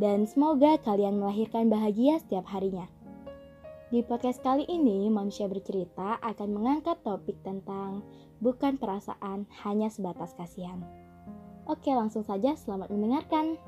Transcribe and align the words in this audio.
dan 0.00 0.24
semoga 0.24 0.80
kalian 0.80 1.20
melahirkan 1.20 1.68
bahagia 1.68 2.16
setiap 2.24 2.48
harinya. 2.48 2.88
Di 3.92 4.00
podcast 4.00 4.40
kali 4.40 4.64
ini, 4.64 5.12
Manusia 5.12 5.44
Bercerita 5.44 6.16
akan 6.24 6.48
mengangkat 6.56 7.04
topik 7.04 7.36
tentang 7.44 8.00
bukan 8.40 8.80
perasaan, 8.80 9.44
hanya 9.60 9.92
sebatas 9.92 10.32
kasihan. 10.32 10.80
Oke, 11.68 11.92
langsung 11.92 12.24
saja 12.24 12.56
selamat 12.56 12.88
mendengarkan. 12.88 13.60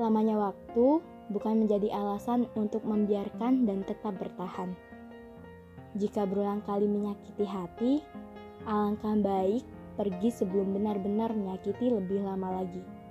Lamanya 0.00 0.40
waktu 0.40 1.04
bukan 1.28 1.60
menjadi 1.60 1.92
alasan 1.92 2.48
untuk 2.56 2.80
membiarkan 2.88 3.68
dan 3.68 3.84
tetap 3.84 4.16
bertahan. 4.16 4.72
Jika 6.00 6.24
berulang 6.24 6.64
kali 6.64 6.88
menyakiti 6.88 7.44
hati, 7.44 7.92
alangkah 8.64 9.12
baik 9.20 9.60
pergi 10.00 10.32
sebelum 10.32 10.72
benar-benar 10.72 11.36
menyakiti 11.36 11.92
lebih 11.92 12.24
lama 12.24 12.64
lagi 12.64 13.01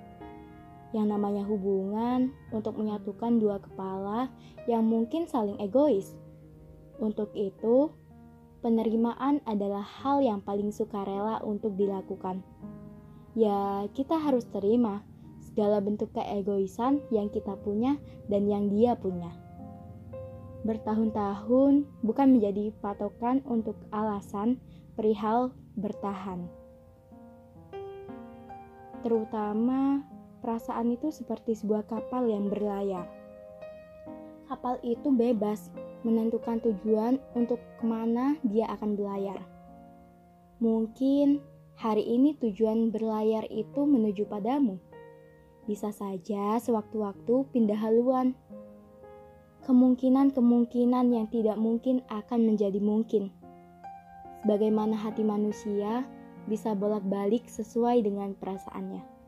yang 0.92 1.08
namanya 1.08 1.44
hubungan 1.48 2.32
untuk 2.52 2.76
menyatukan 2.76 3.40
dua 3.40 3.60
kepala 3.60 4.28
yang 4.68 4.84
mungkin 4.84 5.24
saling 5.24 5.56
egois. 5.60 6.12
Untuk 7.00 7.32
itu, 7.32 7.90
penerimaan 8.60 9.40
adalah 9.48 9.82
hal 9.82 10.20
yang 10.22 10.44
paling 10.44 10.70
sukarela 10.70 11.40
untuk 11.42 11.74
dilakukan. 11.74 12.44
Ya, 13.32 13.88
kita 13.96 14.20
harus 14.20 14.44
terima 14.52 15.00
segala 15.40 15.80
bentuk 15.80 16.12
keegoisan 16.12 17.00
yang 17.08 17.32
kita 17.32 17.56
punya 17.64 17.96
dan 18.28 18.46
yang 18.46 18.68
dia 18.68 18.92
punya. 18.94 19.32
Bertahun-tahun 20.62 21.88
bukan 22.06 22.28
menjadi 22.38 22.70
patokan 22.78 23.42
untuk 23.48 23.74
alasan 23.90 24.62
perihal 24.94 25.50
bertahan. 25.74 26.46
Terutama 29.02 30.06
Perasaan 30.42 30.90
itu 30.90 31.14
seperti 31.14 31.54
sebuah 31.54 31.86
kapal 31.86 32.26
yang 32.26 32.50
berlayar. 32.50 33.06
Kapal 34.50 34.82
itu 34.82 35.14
bebas 35.14 35.70
menentukan 36.02 36.58
tujuan 36.58 37.22
untuk 37.38 37.62
ke 37.78 37.84
mana 37.86 38.34
dia 38.42 38.66
akan 38.74 38.98
berlayar. 38.98 39.38
Mungkin 40.58 41.38
hari 41.78 42.02
ini 42.02 42.34
tujuan 42.42 42.90
berlayar 42.90 43.46
itu 43.54 43.86
menuju 43.86 44.26
padamu. 44.26 44.82
Bisa 45.70 45.94
saja 45.94 46.58
sewaktu-waktu 46.58 47.46
pindah 47.54 47.78
haluan. 47.78 48.34
Kemungkinan-kemungkinan 49.62 51.06
yang 51.14 51.30
tidak 51.30 51.54
mungkin 51.54 52.02
akan 52.10 52.50
menjadi 52.50 52.82
mungkin. 52.82 53.30
Sebagaimana 54.42 54.98
hati 54.98 55.22
manusia 55.22 56.02
bisa 56.50 56.74
bolak-balik 56.74 57.46
sesuai 57.46 58.02
dengan 58.02 58.34
perasaannya. 58.34 59.21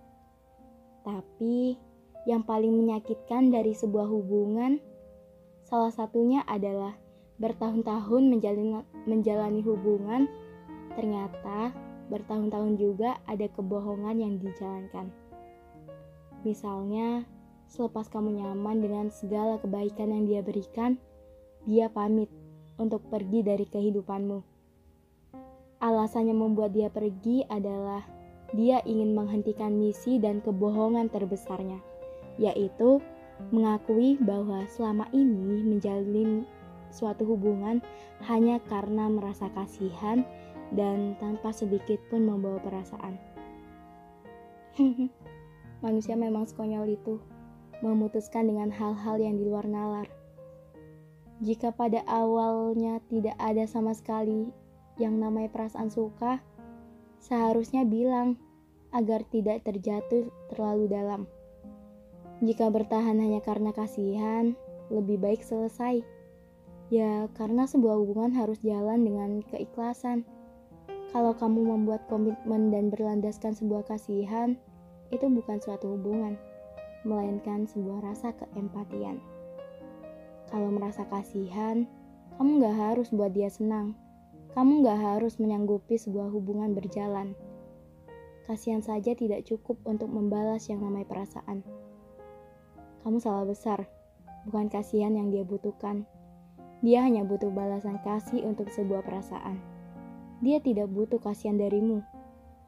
Tapi 1.05 1.77
yang 2.25 2.43
paling 2.43 2.73
menyakitkan 2.73 3.53
dari 3.53 3.77
sebuah 3.77 4.09
hubungan 4.09 4.81
salah 5.69 5.93
satunya 5.93 6.41
adalah 6.49 6.97
bertahun-tahun 7.37 8.23
menjalani, 8.33 8.81
menjalani 9.05 9.61
hubungan 9.61 10.25
ternyata 10.97 11.75
bertahun-tahun 12.09 12.81
juga 12.81 13.21
ada 13.29 13.49
kebohongan 13.49 14.17
yang 14.21 14.35
dijalankan. 14.41 15.11
Misalnya, 16.45 17.25
selepas 17.69 18.07
kamu 18.13 18.41
nyaman 18.41 18.85
dengan 18.85 19.07
segala 19.09 19.57
kebaikan 19.57 20.13
yang 20.13 20.25
dia 20.29 20.41
berikan, 20.45 21.01
dia 21.65 21.89
pamit 21.89 22.29
untuk 22.77 23.01
pergi 23.09 23.41
dari 23.41 23.65
kehidupanmu. 23.65 24.45
Alasannya 25.81 26.37
membuat 26.37 26.77
dia 26.77 26.93
pergi 26.93 27.45
adalah 27.49 28.05
dia 28.55 28.79
ingin 28.87 29.19
menghentikan 29.19 29.75
misi 29.75 30.23
dan 30.23 30.39
kebohongan 30.41 31.11
terbesarnya, 31.11 31.83
yaitu 32.39 33.03
mengakui 33.51 34.15
bahwa 34.23 34.63
selama 34.71 35.11
ini 35.11 35.67
menjalin 35.67 36.47
suatu 36.95 37.27
hubungan 37.27 37.83
hanya 38.23 38.63
karena 38.71 39.11
merasa 39.11 39.51
kasihan 39.51 40.23
dan 40.71 41.19
tanpa 41.19 41.51
sedikit 41.51 41.99
pun 42.09 42.23
membawa 42.31 42.63
perasaan. 42.63 43.19
Manusia 45.85 46.15
memang 46.15 46.47
sekonyol 46.47 46.95
itu, 46.95 47.19
memutuskan 47.83 48.47
dengan 48.47 48.71
hal-hal 48.71 49.19
yang 49.19 49.35
di 49.37 49.45
luar 49.45 49.67
nalar. 49.67 50.07
Jika 51.43 51.75
pada 51.75 52.07
awalnya 52.07 53.03
tidak 53.11 53.35
ada 53.43 53.67
sama 53.67 53.91
sekali 53.93 54.49
yang 54.97 55.19
namanya 55.19 55.51
perasaan 55.51 55.91
suka, 55.91 56.39
seharusnya 57.19 57.83
bilang 57.83 58.39
agar 58.95 59.27
tidak 59.29 59.67
terjatuh 59.67 60.31
terlalu 60.49 60.87
dalam. 60.87 61.27
Jika 62.41 62.71
bertahan 62.71 63.19
hanya 63.19 63.43
karena 63.43 63.75
kasihan, 63.75 64.55
lebih 64.89 65.19
baik 65.19 65.43
selesai. 65.43 66.07
Ya, 66.93 67.27
karena 67.35 67.67
sebuah 67.67 67.99
hubungan 67.99 68.31
harus 68.31 68.63
jalan 68.63 69.03
dengan 69.03 69.43
keikhlasan. 69.51 70.23
Kalau 71.11 71.35
kamu 71.35 71.75
membuat 71.75 72.07
komitmen 72.07 72.71
dan 72.71 72.91
berlandaskan 72.91 73.55
sebuah 73.59 73.87
kasihan, 73.87 74.55
itu 75.11 75.27
bukan 75.27 75.59
suatu 75.59 75.99
hubungan, 75.99 76.39
melainkan 77.03 77.67
sebuah 77.67 78.03
rasa 78.03 78.35
keempatian. 78.39 79.19
Kalau 80.51 80.71
merasa 80.71 81.03
kasihan, 81.11 81.87
kamu 82.39 82.63
gak 82.63 82.77
harus 82.79 83.09
buat 83.11 83.31
dia 83.31 83.51
senang 83.51 83.95
kamu 84.55 84.87
gak 84.87 85.01
harus 85.03 85.43
menyanggupi 85.43 85.99
sebuah 85.99 86.31
hubungan 86.31 86.79
berjalan. 86.79 87.35
Kasihan 88.45 88.85
saja 88.85 89.17
tidak 89.17 89.49
cukup 89.49 89.81
untuk 89.89 90.13
membalas 90.13 90.69
yang 90.69 90.85
namanya 90.85 91.09
perasaan. 91.09 91.65
Kamu 93.01 93.17
salah 93.17 93.49
besar, 93.49 93.89
bukan 94.45 94.69
kasihan 94.69 95.17
yang 95.17 95.33
dia 95.33 95.45
butuhkan. 95.45 96.05
Dia 96.85 97.01
hanya 97.01 97.25
butuh 97.25 97.49
balasan 97.49 97.97
kasih 98.05 98.45
untuk 98.45 98.69
sebuah 98.69 99.01
perasaan. 99.01 99.57
Dia 100.45 100.61
tidak 100.61 100.93
butuh 100.93 101.17
kasihan 101.17 101.57
darimu, 101.57 102.05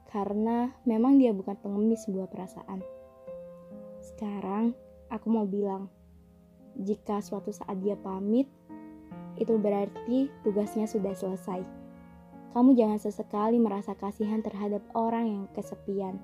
karena 0.08 0.72
memang 0.88 1.20
dia 1.20 1.36
bukan 1.36 1.60
pengemis 1.60 2.08
sebuah 2.08 2.32
perasaan. 2.32 2.80
Sekarang, 4.00 4.72
aku 5.12 5.28
mau 5.28 5.44
bilang, 5.44 5.92
jika 6.80 7.20
suatu 7.20 7.52
saat 7.52 7.76
dia 7.84 8.00
pamit, 8.00 8.48
itu 9.36 9.60
berarti 9.60 10.32
tugasnya 10.40 10.88
sudah 10.88 11.12
selesai. 11.12 11.75
Kamu 12.56 12.72
jangan 12.72 12.96
sesekali 12.96 13.60
merasa 13.60 13.92
kasihan 13.92 14.40
terhadap 14.40 14.80
orang 14.96 15.28
yang 15.28 15.44
kesepian. 15.52 16.16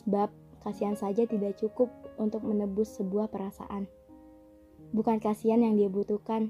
Sebab 0.00 0.32
kasihan 0.64 0.96
saja 0.96 1.28
tidak 1.28 1.60
cukup 1.60 1.92
untuk 2.16 2.40
menebus 2.48 2.96
sebuah 2.96 3.28
perasaan. 3.28 3.84
Bukan 4.96 5.20
kasihan 5.20 5.60
yang 5.60 5.76
dia 5.76 5.92
butuhkan, 5.92 6.48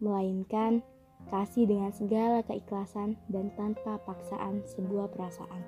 melainkan 0.00 0.80
kasih 1.28 1.68
dengan 1.68 1.92
segala 1.92 2.40
keikhlasan 2.48 3.20
dan 3.28 3.52
tanpa 3.60 4.00
paksaan 4.08 4.64
sebuah 4.64 5.12
perasaan. 5.12 5.60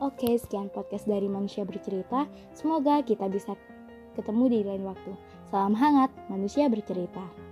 Oke, 0.00 0.32
sekian 0.40 0.72
podcast 0.72 1.04
dari 1.04 1.28
Manusia 1.28 1.68
Bercerita. 1.68 2.32
Semoga 2.56 3.04
kita 3.04 3.28
bisa 3.28 3.60
ketemu 4.16 4.44
di 4.48 4.58
lain 4.64 4.88
waktu. 4.88 5.12
Salam 5.52 5.76
hangat, 5.76 6.08
Manusia 6.32 6.72
Bercerita. 6.72 7.51